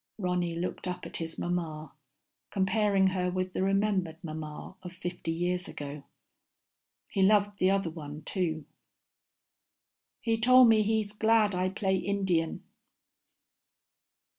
[0.17, 1.93] Ronny looked up at his mamma,
[2.49, 6.05] comparing her with the remembered mamma of fifty years ago.
[7.07, 8.65] He loved the other one, too.
[10.19, 12.63] "He tol' me he's glad I play Indian."